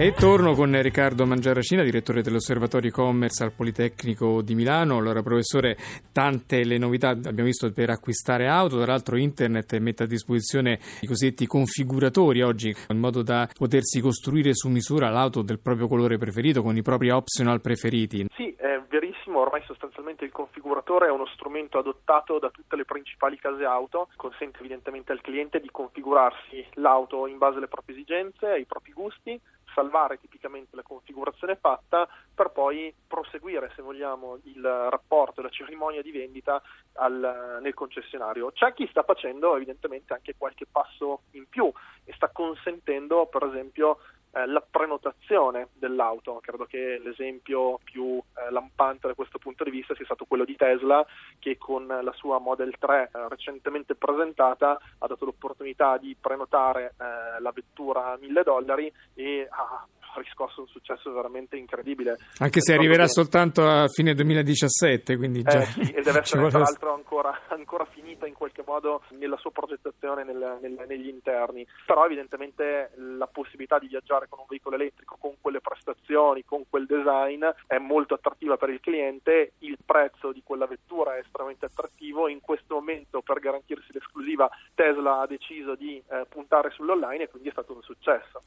E 0.00 0.14
torno 0.14 0.54
con 0.54 0.80
Riccardo 0.80 1.26
Mangiaracina, 1.26 1.82
direttore 1.82 2.22
dell'Osservatorio 2.22 2.88
e-commerce 2.88 3.44
al 3.44 3.52
Politecnico 3.52 4.40
di 4.40 4.54
Milano. 4.54 4.96
Allora, 4.96 5.20
professore, 5.20 5.76
tante 6.10 6.64
le 6.64 6.78
novità 6.78 7.10
abbiamo 7.10 7.44
visto 7.44 7.70
per 7.70 7.90
acquistare 7.90 8.46
auto, 8.46 8.78
tra 8.78 8.92
l'altro 8.92 9.18
internet 9.18 9.76
mette 9.76 10.04
a 10.04 10.06
disposizione 10.06 10.78
i 11.02 11.06
cosiddetti 11.06 11.46
configuratori 11.46 12.40
oggi, 12.40 12.74
in 12.88 12.96
modo 12.96 13.20
da 13.22 13.46
potersi 13.54 14.00
costruire 14.00 14.54
su 14.54 14.70
misura 14.70 15.10
l'auto 15.10 15.42
del 15.42 15.58
proprio 15.58 15.86
colore 15.86 16.16
preferito, 16.16 16.62
con 16.62 16.78
i 16.78 16.82
propri 16.82 17.10
optional 17.10 17.60
preferiti. 17.60 18.24
Sì, 18.34 18.54
è 18.56 18.80
verissimo, 18.88 19.40
ormai 19.40 19.60
sostanzialmente 19.66 20.24
il 20.24 20.32
configuratore 20.32 21.08
è 21.08 21.10
uno 21.10 21.26
strumento 21.26 21.76
adottato 21.76 22.38
da 22.38 22.48
tutte 22.48 22.74
le 22.74 22.86
principali 22.86 23.38
case 23.38 23.64
auto, 23.64 24.08
consente 24.16 24.60
evidentemente 24.60 25.12
al 25.12 25.20
cliente 25.20 25.60
di 25.60 25.68
configurarsi 25.70 26.64
l'auto 26.76 27.26
in 27.26 27.36
base 27.36 27.58
alle 27.58 27.68
proprie 27.68 27.96
esigenze, 27.96 28.46
ai 28.46 28.64
propri 28.64 28.92
gusti, 28.92 29.38
salvare 29.74 30.18
tipicamente 30.18 30.76
la 30.76 30.82
configurazione 30.82 31.56
fatta 31.56 32.08
per 32.34 32.50
poi 32.50 32.94
proseguire, 33.06 33.72
se 33.74 33.82
vogliamo, 33.82 34.38
il 34.44 34.62
rapporto, 34.62 35.42
la 35.42 35.48
cerimonia 35.48 36.02
di 36.02 36.10
vendita 36.10 36.62
al, 36.94 37.58
nel 37.60 37.74
concessionario. 37.74 38.52
C'è 38.52 38.72
chi 38.74 38.86
sta 38.90 39.02
facendo 39.02 39.56
evidentemente 39.56 40.12
anche 40.12 40.34
qualche 40.36 40.66
passo 40.70 41.22
in 41.32 41.48
più 41.48 41.70
e 42.04 42.12
sta 42.14 42.28
consentendo, 42.28 43.26
per 43.26 43.44
esempio, 43.44 43.98
eh, 44.32 44.46
la 44.46 44.60
prenotazione 44.60 45.70
dell'auto. 45.72 46.38
Credo 46.40 46.64
che 46.64 47.00
l'esempio 47.02 47.80
più 47.82 48.16
eh, 48.36 48.50
lampante 48.50 49.08
da 49.08 49.14
questo 49.14 49.38
punto 49.38 49.64
di 49.64 49.70
vista 49.70 49.94
sia 49.96 50.04
stato 50.04 50.24
quello 50.24 50.44
di 50.44 50.54
Tesla 50.54 51.04
che 51.40 51.58
con 51.58 51.86
la 51.86 52.12
sua 52.12 52.38
Model 52.38 52.76
3 52.78 53.10
eh, 53.12 53.28
recentemente 53.28 53.96
presentata 53.96 54.78
ha 54.98 55.06
dato 55.06 55.24
l'opportunità 55.24 55.98
di 55.98 56.16
prenotare 56.20 56.94
eh, 56.98 57.40
la 57.40 57.50
vettura 57.52 58.12
a 58.12 58.18
1000 58.20 58.42
dollari 58.44 58.92
e 59.14 59.48
ha 59.50 59.84
riscosso 60.16 60.62
un 60.62 60.66
successo 60.68 61.12
veramente 61.12 61.56
incredibile. 61.56 62.16
Anche 62.38 62.60
se 62.60 62.74
arriverà 62.74 63.06
soltanto 63.06 63.66
a 63.66 63.86
fine 63.88 64.14
2017, 64.14 65.16
quindi 65.16 65.42
già... 65.42 65.60
Eh, 65.60 65.66
sì, 65.66 65.80
e 65.92 66.02
deve 66.02 66.20
essere 66.20 66.48
tra 66.48 66.58
l'altro 66.58 66.94
ancora, 66.94 67.40
ancora, 67.48 67.84
finita 67.84 68.26
in 68.26 68.34
qualche 68.34 68.59
modo 68.70 69.02
nella 69.18 69.36
sua 69.36 69.50
progettazione 69.50 70.22
nel, 70.22 70.58
nel, 70.60 70.84
negli 70.86 71.08
interni. 71.08 71.66
Però 71.84 72.04
evidentemente 72.04 72.92
la 72.96 73.26
possibilità 73.26 73.78
di 73.78 73.88
viaggiare 73.88 74.26
con 74.28 74.40
un 74.40 74.46
veicolo 74.48 74.76
elettrico, 74.76 75.16
con 75.18 75.34
quelle 75.40 75.60
prestazioni, 75.60 76.44
con 76.44 76.64
quel 76.68 76.86
design 76.86 77.44
è 77.66 77.78
molto 77.78 78.14
attrattiva 78.14 78.56
per 78.56 78.70
il 78.70 78.80
cliente, 78.80 79.52
il 79.58 79.76
prezzo 79.84 80.32
di 80.32 80.42
quella 80.44 80.66
vettura 80.66 81.16
è 81.16 81.20
estremamente 81.20 81.66
attrattivo, 81.66 82.28
in 82.28 82.40
questo 82.40 82.74
momento 82.74 83.22
per 83.22 83.40
garantirsi 83.40 83.92
l'esclusiva 83.92 84.48
Tesla 84.74 85.20
ha 85.20 85.26
deciso 85.26 85.74
di 85.74 85.96
eh, 85.96 86.26
puntare 86.28 86.70
sull'online 86.70 87.24
e 87.24 87.28
quindi 87.28 87.48
è 87.48 87.52
stato 87.52 87.74
un 87.74 87.82
successo. 87.82 88.42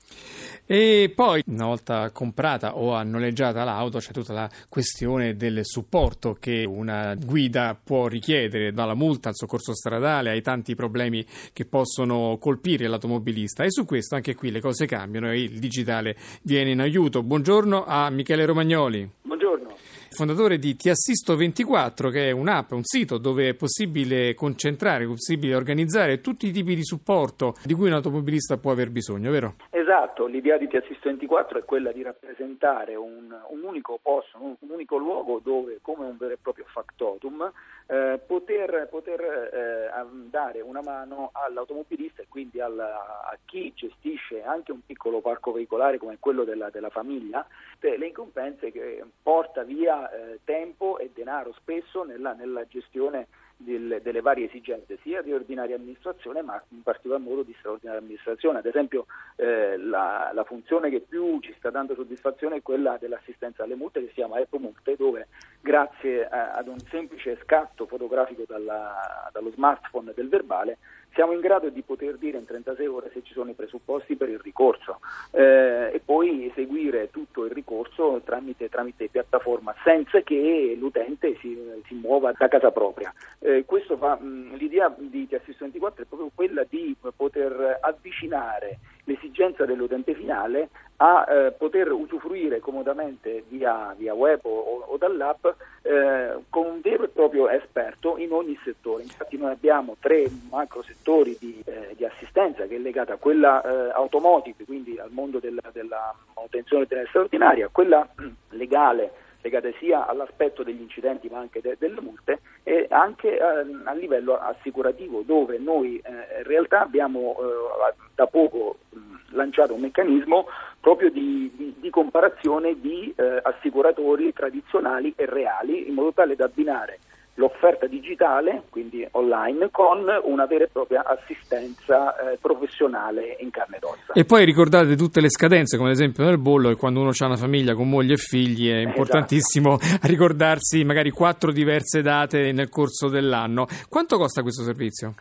E 0.65 1.11
poi 1.13 1.43
una 1.47 1.65
volta 1.65 2.11
comprata 2.11 2.77
o 2.77 3.01
noleggiata 3.03 3.63
l'auto 3.63 3.97
c'è 3.97 4.11
tutta 4.11 4.33
la 4.33 4.49
questione 4.69 5.35
del 5.35 5.65
supporto 5.65 6.33
che 6.33 6.63
una 6.65 7.15
guida 7.15 7.77
può 7.81 8.07
richiedere, 8.07 8.71
dalla 8.71 8.93
multa 8.93 9.29
al 9.29 9.35
soccorso 9.35 9.73
stradale 9.73 10.12
ai 10.13 10.41
tanti 10.41 10.75
problemi 10.75 11.25
che 11.51 11.65
possono 11.65 12.37
colpire 12.39 12.87
l'automobilista 12.87 13.63
e 13.63 13.71
su 13.71 13.85
questo 13.85 14.15
anche 14.15 14.35
qui 14.35 14.51
le 14.51 14.61
cose 14.61 14.85
cambiano 14.85 15.31
e 15.31 15.41
il 15.41 15.59
digitale 15.59 16.15
viene 16.43 16.71
in 16.71 16.79
aiuto. 16.79 17.23
Buongiorno 17.23 17.85
a 17.85 18.09
Michele 18.09 18.45
Romagnoli. 18.45 19.09
Buongiorno. 19.21 19.75
fondatore 20.11 20.59
di 20.59 20.75
Ti 20.75 20.89
Assisto 20.89 21.35
24, 21.35 22.09
che 22.09 22.29
è 22.29 22.31
un'app, 22.31 22.71
un 22.71 22.83
sito 22.83 23.17
dove 23.17 23.49
è 23.49 23.53
possibile 23.55 24.35
concentrare, 24.35 25.05
è 25.05 25.07
possibile 25.07 25.55
organizzare 25.55 26.21
tutti 26.21 26.47
i 26.47 26.51
tipi 26.51 26.75
di 26.75 26.83
supporto 26.85 27.55
di 27.63 27.73
cui 27.73 27.87
un 27.87 27.93
automobilista 27.93 28.57
può 28.57 28.71
aver 28.71 28.91
bisogno, 28.91 29.31
vero? 29.31 29.55
Esatto, 29.71 29.82
l'idea 30.27 30.57
di 30.57 30.67
Ti 30.67 30.77
Assisto 30.77 31.09
24 31.09 31.59
è 31.59 31.65
quella 31.65 31.91
di 31.91 32.01
rappresentare 32.01 32.95
un, 32.95 33.35
un 33.49 33.63
unico 33.63 33.99
posto, 34.01 34.37
un, 34.39 34.55
un, 34.59 34.69
unico 34.71 34.97
luogo 34.97 35.39
dove, 35.39 35.79
come 35.81 36.05
un 36.05 36.17
vero 36.17 36.33
e 36.33 36.37
proprio 36.41 36.65
factotum, 36.67 37.51
eh, 37.87 38.19
poter, 38.25 38.87
poter 38.89 39.21
eh, 39.21 39.89
dare 40.29 40.61
una 40.61 40.81
mano 40.81 41.29
all'automobilista 41.33 42.23
e 42.23 42.27
quindi 42.27 42.59
alla, 42.59 43.23
a 43.23 43.37
chi 43.45 43.71
gestisce 43.75 44.43
anche 44.43 44.71
un 44.71 44.83
piccolo 44.85 45.21
parco 45.21 45.51
veicolare 45.51 45.99
come 45.99 46.17
quello 46.19 46.43
della, 46.43 46.69
della 46.69 46.89
famiglia, 46.89 47.45
le 47.79 48.07
incombenze 48.07 48.71
che 48.71 49.03
porta 49.21 49.63
via 49.63 50.09
eh, 50.09 50.39
tempo 50.43 50.97
e 50.97 51.11
denaro 51.13 51.53
spesso 51.53 52.03
nella, 52.03 52.33
nella 52.33 52.65
gestione 52.65 53.27
del, 53.63 53.99
delle 54.03 54.21
varie 54.21 54.45
esigenze 54.45 54.97
sia 55.01 55.21
di 55.21 55.33
ordinaria 55.33 55.75
amministrazione 55.75 56.41
ma 56.41 56.61
in 56.69 56.83
particolar 56.83 57.19
modo 57.19 57.43
di 57.43 57.55
straordinaria 57.57 58.01
amministrazione. 58.01 58.59
Ad 58.59 58.65
esempio 58.65 59.05
eh, 59.35 59.77
la, 59.77 60.31
la, 60.33 60.43
funzione 60.43 60.89
che 60.89 60.99
più 61.01 61.39
ci 61.39 61.53
sta 61.57 61.69
dando 61.69 61.95
soddisfazione 61.95 62.57
è 62.57 62.61
quella 62.61 62.97
dell'assistenza 62.99 63.63
alle 63.63 63.75
multe 63.75 64.01
che 64.01 64.07
si 64.07 64.13
chiama 64.15 64.39
Epo 64.39 64.59
Multe 64.59 64.95
dove 64.95 65.27
grazie 65.59 66.27
a, 66.27 66.51
ad 66.53 66.67
un 66.67 66.79
semplice 66.89 67.37
scatto 67.43 67.85
fotografico 67.85 68.43
dalla, 68.47 69.29
dallo 69.31 69.51
smartphone 69.51 70.13
del 70.13 70.29
verbale 70.29 70.77
siamo 71.13 71.33
in 71.33 71.39
grado 71.39 71.69
di 71.69 71.81
poter 71.81 72.17
dire 72.17 72.37
in 72.37 72.45
36 72.45 72.85
ore 72.87 73.09
se 73.13 73.21
ci 73.23 73.33
sono 73.33 73.49
i 73.49 73.53
presupposti 73.53 74.15
per 74.15 74.29
il 74.29 74.39
ricorso 74.39 74.99
eh, 75.31 75.91
e 75.93 76.01
poi 76.03 76.49
eseguire 76.49 77.09
tutto 77.11 77.45
il 77.45 77.51
ricorso 77.51 78.21
tramite, 78.23 78.69
tramite 78.69 79.07
piattaforma 79.07 79.73
senza 79.83 80.21
che 80.21 80.75
l'utente 80.77 81.37
si, 81.39 81.57
si 81.87 81.93
muova 81.95 82.33
da 82.37 82.47
casa 82.47 82.71
propria. 82.71 83.13
Eh, 83.39 83.65
fa, 83.97 84.15
mh, 84.15 84.55
l'idea 84.55 84.93
di 84.97 85.27
T-Assist 85.27 85.59
24 85.59 86.03
è 86.03 86.05
proprio 86.05 86.31
quella 86.33 86.65
di 86.67 86.95
poter 87.15 87.79
avvicinare 87.81 88.79
l'esigenza 89.05 89.65
dell'utente 89.65 90.13
finale 90.13 90.69
a 90.97 91.25
eh, 91.27 91.51
poter 91.51 91.91
usufruire 91.91 92.59
comodamente 92.59 93.43
via, 93.49 93.93
via 93.97 94.13
web 94.13 94.39
o, 94.43 94.85
o 94.87 94.97
dall'app 94.97 95.45
eh, 95.81 96.37
con 96.49 96.65
un 96.65 96.79
vero 96.81 97.03
e 97.03 97.09
proprio 97.09 97.49
esperto 97.49 98.17
in 98.17 98.31
ogni 98.31 98.57
settore. 98.63 99.03
Infatti 99.03 99.37
noi 99.37 99.51
abbiamo 99.51 99.97
tre 99.99 100.25
macro 100.49 100.81
settori 100.81 101.35
di, 101.39 101.61
eh, 101.65 101.93
di 101.95 102.05
assistenza 102.05 102.65
che 102.65 102.75
è 102.75 102.79
legata 102.79 103.13
a 103.13 103.17
quella 103.17 103.61
eh, 103.61 103.91
automotive, 103.93 104.63
quindi 104.65 104.97
al 104.97 105.11
mondo 105.11 105.39
della, 105.39 105.69
della 105.73 106.15
manutenzione 106.35 106.85
straordinaria, 107.09 107.69
quella 107.69 108.07
legale 108.51 109.11
legate 109.43 109.75
sia 109.77 110.07
all'aspetto 110.07 110.63
degli 110.63 110.81
incidenti 110.81 111.27
ma 111.29 111.39
anche 111.39 111.61
de- 111.61 111.75
delle 111.77 112.01
multe 112.01 112.39
e 112.63 112.87
anche 112.89 113.37
eh, 113.37 113.41
a 113.83 113.93
livello 113.93 114.39
assicurativo 114.39 115.21
dove 115.21 115.59
noi 115.59 115.97
eh, 115.97 116.39
in 116.39 116.43
realtà 116.43 116.81
abbiamo 116.81 117.35
eh, 117.37 117.93
da 118.15 118.25
poco 118.25 118.77
mh, 118.89 118.99
lanciato 119.35 119.73
un 119.73 119.81
meccanismo 119.81 120.47
proprio 120.79 121.11
di, 121.11 121.51
di, 121.55 121.75
di 121.77 121.89
comparazione 121.89 122.79
di 122.79 123.13
eh, 123.15 123.39
assicuratori 123.43 124.33
tradizionali 124.33 125.13
e 125.15 125.25
reali 125.25 125.87
in 125.87 125.93
modo 125.93 126.13
tale 126.13 126.35
da 126.35 126.45
abbinare 126.45 126.99
l'offerta 127.35 127.87
digitale, 127.87 128.63
quindi 128.69 129.07
online, 129.11 129.69
con 129.71 130.05
una 130.23 130.45
vera 130.45 130.65
e 130.65 130.69
propria 130.71 131.03
assistenza 131.03 132.15
eh, 132.15 132.37
professionale 132.39 133.37
in 133.39 133.49
carne 133.49 133.77
ed 133.77 133.83
ossa. 133.83 134.13
E 134.13 134.25
poi 134.25 134.45
ricordate 134.45 134.95
tutte 134.95 135.21
le 135.21 135.29
scadenze, 135.29 135.77
come 135.77 135.89
ad 135.89 135.95
esempio 135.95 136.23
nel 136.23 136.37
bollo, 136.37 136.69
che 136.69 136.75
quando 136.75 136.99
uno 136.99 137.11
ha 137.17 137.25
una 137.25 137.37
famiglia 137.37 137.73
con 137.73 137.89
moglie 137.89 138.13
e 138.13 138.17
figli 138.17 138.69
è 138.69 138.77
importantissimo 138.77 139.79
esatto. 139.79 140.07
ricordarsi 140.07 140.83
magari 140.83 141.09
quattro 141.09 141.51
diverse 141.51 142.01
date 142.01 142.51
nel 142.51 142.69
corso 142.69 143.07
dell'anno. 143.07 143.67
Quanto 143.89 144.17
costa 144.17 144.41
questo 144.41 144.63
servizio? 144.63 145.13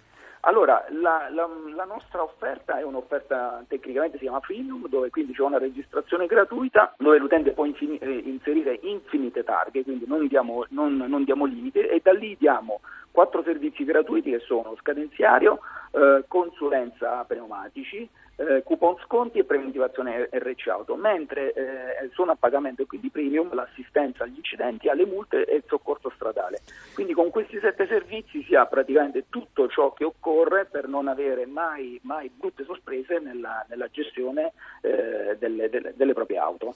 Allora, 0.44 0.84
la, 0.88 1.28
la, 1.30 1.48
la, 1.72 1.84
nostra 1.84 2.20
offerta 2.20 2.76
è 2.76 2.82
un'offerta 2.82 3.62
tecnicamente 3.68 4.16
si 4.16 4.24
chiama 4.24 4.40
freemium, 4.40 4.88
dove 4.88 5.08
quindi 5.10 5.34
c'è 5.34 5.42
una 5.42 5.58
registrazione 5.58 6.26
gratuita, 6.26 6.94
dove 6.98 7.18
l'utente 7.18 7.52
può 7.52 7.64
infini, 7.64 7.96
eh, 7.98 8.22
inserire 8.24 8.76
infinite 8.82 9.44
targhe, 9.44 9.84
quindi 9.84 10.04
non 10.04 10.26
diamo, 10.26 10.66
non, 10.70 10.96
non 10.96 11.22
diamo 11.22 11.44
limite 11.44 11.88
e 11.88 12.00
da 12.02 12.12
lì 12.12 12.36
diamo 12.36 12.80
quattro 13.12 13.44
servizi 13.44 13.84
gratuiti 13.84 14.30
che 14.30 14.40
sono 14.40 14.74
scadenziario, 14.80 15.60
eh, 15.92 16.24
consulenza 16.26 17.22
pneumatici, 17.24 18.08
eh, 18.36 18.62
coupon 18.64 18.96
sconti 19.04 19.38
e 19.38 19.44
preventivazione 19.44 20.28
RC 20.30 20.68
Auto, 20.68 20.96
mentre 20.96 21.52
eh, 21.52 22.10
sono 22.14 22.32
a 22.32 22.36
pagamento 22.36 22.84
quindi 22.86 23.10
premium 23.10 23.54
l'assistenza 23.54 24.24
agli 24.24 24.36
incidenti, 24.36 24.88
alle 24.88 25.06
multe 25.06 25.44
e 25.44 25.56
il 25.56 25.64
soccorso 25.66 26.10
stradale. 26.14 26.60
Quindi 26.94 27.12
con 27.12 27.30
questi 27.30 27.58
sette 27.60 27.86
servizi 27.86 28.42
si 28.44 28.54
ha 28.54 28.66
praticamente 28.66 29.26
tutto 29.28 29.68
ciò 29.68 29.92
che 29.92 30.04
occorre 30.04 30.66
per 30.70 30.88
non 30.88 31.08
avere 31.08 31.46
mai, 31.46 31.98
mai 32.02 32.30
brutte 32.34 32.64
sorprese 32.64 33.18
nella, 33.18 33.64
nella 33.68 33.88
gestione 33.90 34.52
eh, 34.80 35.36
delle, 35.38 35.68
delle, 35.68 35.92
delle, 35.96 36.12
proprie 36.12 36.38
auto. 36.38 36.74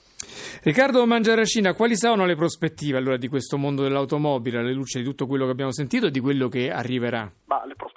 Riccardo 0.63 1.05
Mangiaracina, 1.05 1.73
quali 1.73 1.95
sono 1.95 2.25
le 2.25 2.35
prospettive 2.35 2.97
allora 2.97 3.17
di 3.17 3.27
questo 3.27 3.57
mondo 3.57 3.83
dell'automobile 3.83 4.59
alla 4.59 4.71
luce 4.71 4.99
di 4.99 5.05
tutto 5.05 5.27
quello 5.27 5.45
che 5.45 5.51
abbiamo 5.51 5.71
sentito 5.71 6.07
e 6.07 6.11
di 6.11 6.19
quello 6.19 6.47
che 6.47 6.71
arriverà? 6.71 7.29
Ma 7.45 7.65
le 7.65 7.75
prospettive 7.75 7.96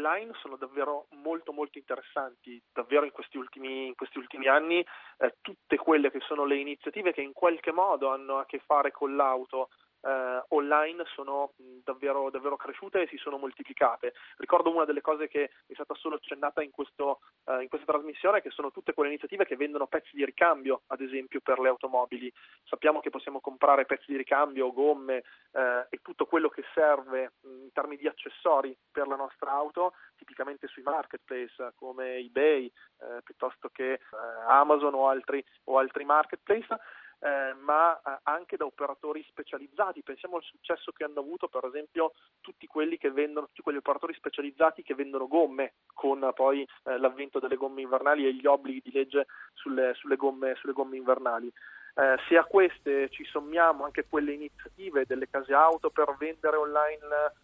online 0.00 0.32
sono 0.40 0.56
davvero 0.56 1.06
molto 1.10 1.52
molto 1.52 1.78
interessanti, 1.78 2.60
davvero 2.72 3.04
in 3.04 3.12
questi 3.12 3.36
ultimi, 3.36 3.86
in 3.86 3.94
questi 3.94 4.18
ultimi 4.18 4.48
anni 4.48 4.84
eh, 5.18 5.36
tutte 5.42 5.76
quelle 5.76 6.10
che 6.10 6.20
sono 6.20 6.44
le 6.44 6.56
iniziative 6.56 7.12
che 7.12 7.20
in 7.20 7.32
qualche 7.32 7.70
modo 7.70 8.08
hanno 8.08 8.38
a 8.38 8.46
che 8.46 8.58
fare 8.58 8.90
con 8.90 9.14
l'auto 9.14 9.68
eh, 10.02 10.44
online 10.48 11.04
sono 11.14 11.52
davvero, 11.56 12.30
davvero, 12.30 12.56
cresciute 12.56 13.02
e 13.02 13.06
si 13.08 13.16
sono 13.16 13.38
moltiplicate. 13.38 14.14
Ricordo 14.36 14.70
una 14.70 14.84
delle 14.84 15.00
cose 15.00 15.28
che 15.28 15.50
è 15.66 15.74
stata 15.74 15.94
solo 15.94 16.16
accennata 16.16 16.62
in, 16.62 16.70
questo, 16.70 17.20
eh, 17.46 17.62
in 17.62 17.68
questa 17.68 17.92
trasmissione, 17.92 18.40
che 18.40 18.50
sono 18.50 18.70
tutte 18.70 18.94
quelle 18.94 19.10
iniziative 19.10 19.44
che 19.44 19.56
vendono 19.56 19.86
pezzi 19.86 20.10
di 20.12 20.24
ricambio, 20.24 20.82
ad 20.88 21.00
esempio 21.00 21.40
per 21.40 21.58
le 21.58 21.68
automobili. 21.68 22.32
Sappiamo 22.64 23.00
che 23.00 23.10
possiamo 23.10 23.40
comprare 23.40 23.86
pezzi 23.86 24.10
di 24.10 24.16
ricambio, 24.16 24.72
gomme 24.72 25.22
eh, 25.52 25.86
e 25.88 25.98
tutto 26.02 26.26
quello 26.26 26.48
che 26.48 26.64
serve 26.74 27.32
in 27.42 27.70
termini 27.72 28.00
di 28.00 28.08
accessori 28.08 28.76
per 28.90 29.06
la 29.06 29.16
nostra 29.16 29.50
auto, 29.50 29.94
tipicamente 30.16 30.66
sui 30.66 30.82
marketplace 30.82 31.72
come 31.76 32.16
eBay, 32.16 32.66
eh, 32.66 33.22
piuttosto 33.22 33.68
che 33.68 33.92
eh, 33.92 34.00
Amazon 34.48 34.94
o 34.94 35.08
altri, 35.08 35.44
o 35.64 35.78
altri 35.78 36.04
marketplace 36.04 36.78
eh, 37.20 37.54
ma 37.54 37.98
eh, 38.00 38.18
anche 38.24 38.56
da 38.56 38.64
operatori 38.64 39.24
specializzati. 39.28 40.02
Pensiamo 40.02 40.36
al 40.36 40.42
successo 40.42 40.92
che 40.92 41.04
hanno 41.04 41.20
avuto, 41.20 41.48
per 41.48 41.64
esempio, 41.64 42.12
tutti 42.40 42.66
quelli 42.66 42.96
che 42.98 43.10
vendono, 43.10 43.46
tutti 43.46 43.62
quegli 43.62 43.76
operatori 43.76 44.14
specializzati 44.14 44.82
che 44.82 44.94
vendono 44.94 45.28
gomme, 45.28 45.74
con 45.94 46.30
poi 46.34 46.66
eh, 46.84 46.98
l'avvento 46.98 47.38
delle 47.38 47.56
gomme 47.56 47.82
invernali 47.82 48.26
e 48.26 48.34
gli 48.34 48.46
obblighi 48.46 48.82
di 48.84 48.92
legge 48.92 49.26
sulle, 49.54 49.94
sulle, 49.94 50.16
gomme, 50.16 50.54
sulle 50.56 50.72
gomme 50.72 50.96
invernali. 50.96 51.52
Eh, 52.00 52.16
se 52.28 52.38
a 52.38 52.44
queste 52.44 53.10
ci 53.10 53.24
sommiamo 53.24 53.84
anche 53.84 54.06
quelle 54.08 54.32
iniziative 54.32 55.04
delle 55.06 55.28
case 55.28 55.52
auto 55.52 55.90
per 55.90 56.16
vendere 56.18 56.56
online 56.56 56.98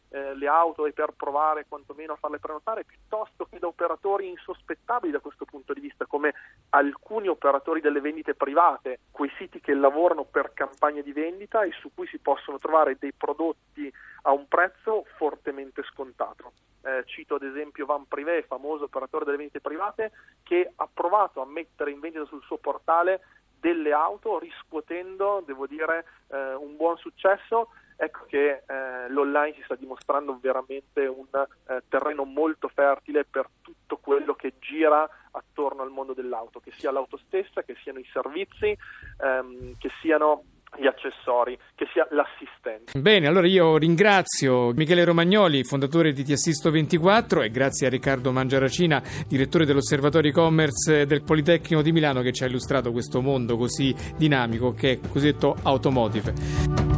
eh, 0.08 0.34
le 0.34 0.46
auto 0.46 0.86
e 0.86 0.94
per 0.94 1.12
provare 1.14 1.66
quantomeno 1.68 2.14
a 2.14 2.16
farle 2.16 2.38
prenotare, 2.38 2.84
piuttosto 2.84 3.44
che 3.44 3.58
da 3.58 3.66
operatori 3.66 4.30
insospettabili 4.30 5.12
da 5.12 5.20
questo 5.20 5.44
punto 5.44 5.74
di 5.74 5.80
vista, 5.80 6.06
come 6.06 6.32
alcuni 6.70 7.28
operatori 7.28 7.82
delle 7.82 8.00
vendite 8.00 8.34
private, 8.34 9.00
quei 9.10 9.30
siti 9.36 9.60
che 9.60 9.74
lavorano 9.74 10.24
per 10.24 10.54
campagne 10.54 11.02
di 11.02 11.12
vendita 11.12 11.62
e 11.62 11.72
su 11.72 11.90
cui 11.92 12.06
si 12.06 12.16
possono 12.16 12.58
trovare 12.58 12.96
dei 12.98 13.12
prodotti 13.12 13.92
a 14.22 14.32
un 14.32 14.48
prezzo 14.48 15.04
fortemente 15.18 15.82
scontato. 15.82 16.52
Eh, 16.80 17.02
cito 17.04 17.34
ad 17.34 17.42
esempio 17.42 17.84
Van 17.84 18.06
Privé, 18.08 18.42
famoso 18.42 18.84
operatore 18.84 19.26
delle 19.26 19.36
vendite 19.36 19.60
private, 19.60 20.12
che 20.42 20.72
ha 20.76 20.88
provato 20.90 21.42
a 21.42 21.46
mettere 21.46 21.90
in 21.90 22.00
vendita 22.00 22.24
sul 22.24 22.42
suo 22.42 22.56
portale 22.56 23.20
delle 23.58 23.92
auto 23.92 24.38
riscuotendo, 24.38 25.42
devo 25.44 25.66
dire, 25.66 26.04
eh, 26.28 26.54
un 26.54 26.76
buon 26.76 26.96
successo. 26.98 27.68
Ecco 27.98 28.26
che 28.26 28.62
eh, 28.66 29.08
l'online 29.08 29.54
si 29.54 29.62
sta 29.62 29.74
dimostrando 29.74 30.38
veramente 30.38 31.06
un 31.06 31.26
eh, 31.32 31.82
terreno 31.88 32.24
molto 32.24 32.68
fertile 32.68 33.24
per 33.24 33.48
tutto 33.62 33.96
quello 33.96 34.34
che 34.34 34.54
gira 34.58 35.08
attorno 35.30 35.80
al 35.80 35.90
mondo 35.90 36.12
dell'auto, 36.12 36.60
che 36.60 36.72
sia 36.72 36.90
l'auto 36.90 37.16
stessa, 37.16 37.62
che 37.62 37.74
siano 37.82 37.98
i 37.98 38.08
servizi, 38.12 38.76
ehm, 39.18 39.78
che 39.78 39.90
siano 40.02 40.44
gli 40.78 40.86
accessori, 40.86 41.58
che 41.74 41.86
sia 41.92 42.06
l'assistente. 42.10 42.98
Bene, 42.98 43.26
allora 43.26 43.46
io 43.46 43.76
ringrazio 43.76 44.72
Michele 44.74 45.04
Romagnoli, 45.04 45.64
fondatore 45.64 46.12
di 46.12 46.24
Ti 46.24 46.32
Assisto 46.32 46.70
24 46.70 47.42
e 47.42 47.50
grazie 47.50 47.86
a 47.86 47.90
Riccardo 47.90 48.32
Mangiaracina, 48.32 49.02
direttore 49.26 49.64
dell'Osservatorio 49.64 50.30
e-commerce 50.30 51.06
del 51.06 51.22
Politecnico 51.22 51.82
di 51.82 51.92
Milano 51.92 52.22
che 52.22 52.32
ci 52.32 52.44
ha 52.44 52.46
illustrato 52.46 52.92
questo 52.92 53.20
mondo 53.20 53.56
così 53.56 53.94
dinamico 54.16 54.72
che 54.72 54.92
è 54.92 55.08
cosiddetto 55.08 55.56
automotive. 55.62 56.95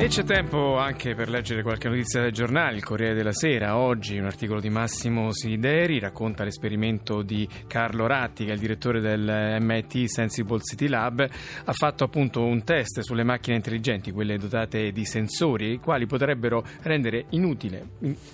E 0.00 0.06
c'è 0.08 0.24
tempo 0.24 0.78
anche 0.78 1.14
per 1.14 1.28
leggere 1.28 1.62
qualche 1.62 1.90
notizia 1.90 2.22
dai 2.22 2.32
giornali. 2.32 2.76
Il 2.76 2.84
Corriere 2.84 3.12
della 3.12 3.34
Sera, 3.34 3.76
oggi 3.76 4.16
un 4.16 4.24
articolo 4.24 4.58
di 4.58 4.70
Massimo 4.70 5.30
Sideri 5.30 5.98
racconta 5.98 6.42
l'esperimento 6.42 7.20
di 7.20 7.46
Carlo 7.66 8.06
Ratti, 8.06 8.46
che 8.46 8.50
è 8.50 8.54
il 8.54 8.60
direttore 8.60 9.00
del 9.00 9.58
MIT 9.60 10.06
Sensible 10.06 10.60
City 10.62 10.88
Lab. 10.88 11.20
Ha 11.20 11.72
fatto 11.74 12.04
appunto 12.04 12.42
un 12.42 12.64
test 12.64 13.00
sulle 13.00 13.24
macchine 13.24 13.56
intelligenti, 13.56 14.10
quelle 14.10 14.38
dotate 14.38 14.90
di 14.90 15.04
sensori, 15.04 15.72
i 15.72 15.78
quali 15.80 16.06
potrebbero 16.06 16.64
rendere 16.80 17.26
inutile 17.32 17.88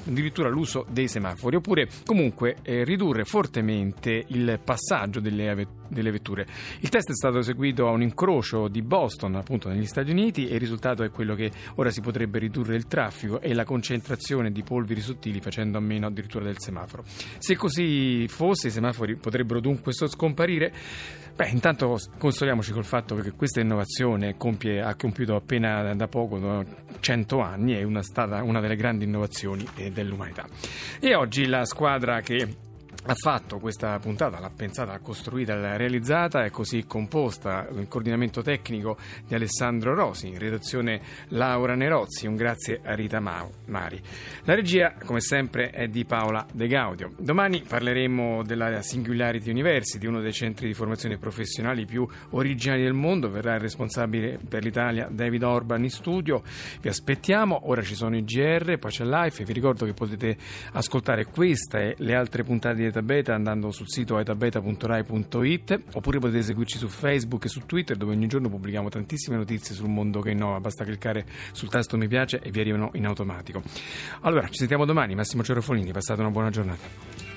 addirittura 0.06 0.48
l'uso 0.48 0.86
dei 0.88 1.08
semafori, 1.08 1.56
oppure 1.56 1.88
comunque 2.04 2.58
eh, 2.62 2.84
ridurre 2.84 3.24
fortemente 3.24 4.24
il 4.28 4.60
passaggio 4.62 5.18
delle, 5.18 5.66
delle 5.88 6.10
vetture. 6.12 6.46
Il 6.78 6.90
test 6.90 7.10
è 7.10 7.14
stato 7.14 7.38
eseguito 7.38 7.88
a 7.88 7.90
un 7.90 8.02
incrocio 8.02 8.68
di 8.68 8.82
Boston, 8.82 9.34
appunto 9.34 9.68
negli 9.68 9.86
Stati 9.86 10.12
Uniti, 10.12 10.46
e 10.46 10.54
il 10.54 10.60
risultato 10.60 11.02
è 11.02 11.10
quello 11.10 11.34
che 11.34 11.54
ora 11.76 11.90
si 11.90 12.00
potrebbe 12.00 12.38
ridurre 12.38 12.76
il 12.76 12.86
traffico 12.86 13.40
e 13.40 13.54
la 13.54 13.64
concentrazione 13.64 14.50
di 14.52 14.62
polveri 14.62 15.00
sottili 15.00 15.40
facendo 15.40 15.78
a 15.78 15.80
meno 15.80 16.06
addirittura 16.06 16.44
del 16.44 16.58
semaforo. 16.58 17.04
Se 17.38 17.56
così 17.56 18.26
fosse, 18.28 18.68
i 18.68 18.70
semafori 18.70 19.16
potrebbero 19.16 19.60
dunque 19.60 19.92
scomparire. 19.92 20.72
Beh, 21.34 21.48
intanto 21.48 21.98
consoliamoci 22.18 22.72
col 22.72 22.84
fatto 22.84 23.14
che 23.16 23.32
questa 23.32 23.60
innovazione 23.60 24.36
compie, 24.36 24.80
ha 24.80 24.94
compiuto 24.94 25.34
appena 25.34 25.94
da 25.94 26.08
poco 26.08 26.64
100 26.98 27.40
anni, 27.40 27.74
è 27.74 27.82
una, 27.82 28.02
stata 28.02 28.42
una 28.42 28.60
delle 28.60 28.76
grandi 28.76 29.04
innovazioni 29.04 29.66
eh, 29.76 29.90
dell'umanità. 29.90 30.46
E 30.98 31.14
oggi 31.14 31.46
la 31.46 31.66
squadra 31.66 32.20
che 32.20 32.64
ha 33.08 33.14
fatto 33.14 33.58
questa 33.58 33.96
puntata, 34.00 34.40
l'ha 34.40 34.50
pensata, 34.50 34.90
l'ha 34.90 34.98
costruita, 34.98 35.54
l'ha 35.54 35.76
realizzata, 35.76 36.44
è 36.44 36.50
così 36.50 36.86
composta, 36.86 37.68
il 37.72 37.86
coordinamento 37.86 38.42
tecnico 38.42 38.96
di 39.26 39.34
Alessandro 39.34 39.94
Rosi, 39.94 40.26
in 40.26 40.38
redazione 40.38 41.00
Laura 41.28 41.76
Nerozzi, 41.76 42.26
un 42.26 42.34
grazie 42.34 42.80
a 42.82 42.94
Rita 42.94 43.20
Mari. 43.20 44.02
La 44.44 44.54
regia, 44.54 44.94
come 45.04 45.20
sempre, 45.20 45.70
è 45.70 45.86
di 45.86 46.04
Paola 46.04 46.44
De 46.52 46.66
Gaudio. 46.66 47.12
Domani 47.16 47.62
parleremo 47.62 48.42
della 48.42 48.82
Singularity 48.82 49.50
University, 49.50 50.04
uno 50.06 50.20
dei 50.20 50.32
centri 50.32 50.66
di 50.66 50.74
formazione 50.74 51.16
professionali 51.16 51.86
più 51.86 52.06
originali 52.30 52.82
del 52.82 52.92
mondo, 52.92 53.30
verrà 53.30 53.54
il 53.54 53.60
responsabile 53.60 54.38
per 54.48 54.64
l'Italia 54.64 55.08
David 55.08 55.44
Orban 55.44 55.84
in 55.84 55.90
studio, 55.90 56.42
vi 56.80 56.88
aspettiamo, 56.88 57.68
ora 57.68 57.82
ci 57.82 57.94
sono 57.94 58.16
i 58.16 58.24
GR, 58.24 58.78
poi 58.78 58.90
c'è 58.90 59.04
Life, 59.04 59.44
vi 59.44 59.52
ricordo 59.52 59.84
che 59.84 59.92
potete 59.92 60.36
ascoltare 60.72 61.26
questa 61.26 61.78
e 61.78 61.94
le 61.98 62.14
altre 62.16 62.42
puntate 62.42 62.74
di 62.76 62.86
Etabeta 62.96 63.34
andando 63.34 63.72
sul 63.72 63.90
sito 63.90 64.18
etabeta.rai.it 64.18 65.82
oppure 65.92 66.18
potete 66.18 66.42
seguirci 66.42 66.78
su 66.78 66.88
Facebook 66.88 67.44
e 67.44 67.48
su 67.48 67.66
Twitter 67.66 67.94
dove 67.94 68.12
ogni 68.12 68.26
giorno 68.26 68.48
pubblichiamo 68.48 68.88
tantissime 68.88 69.36
notizie 69.36 69.74
sul 69.74 69.90
mondo 69.90 70.20
che 70.20 70.30
innova, 70.30 70.60
basta 70.60 70.82
cliccare 70.82 71.26
sul 71.52 71.68
tasto 71.68 71.98
mi 71.98 72.08
piace 72.08 72.40
e 72.40 72.50
vi 72.50 72.60
arrivano 72.60 72.90
in 72.94 73.04
automatico. 73.04 73.62
Allora, 74.20 74.46
ci 74.48 74.56
sentiamo 74.56 74.86
domani, 74.86 75.14
Massimo 75.14 75.42
Cerofolini, 75.42 75.92
passate 75.92 76.20
una 76.22 76.30
buona 76.30 76.48
giornata. 76.48 77.35